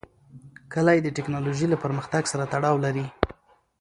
[0.73, 3.05] کلي د تکنالوژۍ له پرمختګ سره تړاو لري.